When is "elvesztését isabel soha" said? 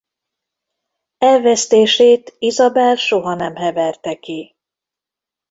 1.17-3.35